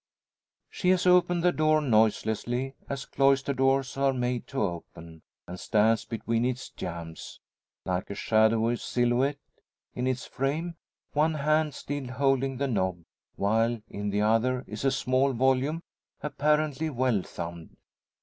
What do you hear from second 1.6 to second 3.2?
noiselessly as